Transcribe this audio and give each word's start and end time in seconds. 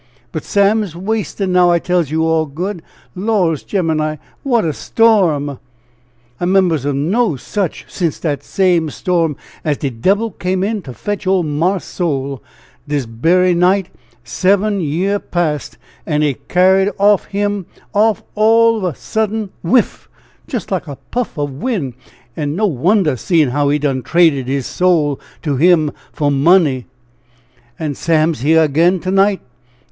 But 0.31 0.43
Sam's 0.43 0.95
waystin' 0.95 1.51
now, 1.51 1.69
I 1.69 1.77
tells 1.77 2.09
you 2.09 2.23
all 2.25 2.47
good. 2.47 2.81
Lors 3.13 3.61
Gemini, 3.61 4.15
what 4.41 4.65
a 4.65 4.73
storm! 4.73 5.45
[Footnote 5.45 5.59
A: 5.59 5.59
Waysting 5.59 5.73
Going 5.75 5.75
up 5.75 6.39
and 6.39 6.39
down.] 6.39 6.39
"I 6.39 6.45
'members 6.51 6.85
of 6.85 6.95
no 6.95 7.35
sich 7.35 7.85
since 7.87 8.19
dat 8.19 8.41
same 8.43 8.89
storm 8.89 9.37
as 9.63 9.77
de 9.77 9.91
debbil 9.91 10.31
come 10.39 10.63
in 10.63 10.81
to 10.81 10.93
fetch 10.95 11.27
ole 11.27 11.43
marse's 11.43 11.87
soul 11.87 12.41
dis 12.87 13.05
berry 13.05 13.53
night 13.53 13.89
seven 14.23 14.79
year 14.81 15.19
past, 15.19 15.77
an' 16.07 16.23
he 16.23 16.33
carried 16.47 16.89
of 16.97 17.25
him 17.25 17.67
off 17.93 18.23
all 18.33 18.79
in 18.79 18.85
a 18.85 18.95
suddint 18.95 19.51
whiff! 19.61 20.09
jist 20.47 20.71
like 20.71 20.87
a 20.87 20.95
puff 21.11 21.37
of 21.37 21.51
win'. 21.51 21.93
An' 22.35 22.55
no 22.55 22.65
wonder, 22.65 23.15
seein' 23.15 23.51
how 23.51 23.69
he 23.69 23.77
done 23.77 24.01
traded 24.01 24.47
his 24.47 24.65
soul 24.65 25.19
to 25.43 25.57
him 25.57 25.91
for 26.11 26.31
money! 26.31 26.87
"An' 27.77 27.93
Sam's 27.93 28.39
here 28.39 28.61
ag'in 28.63 28.99
to 29.01 29.11
night! 29.11 29.41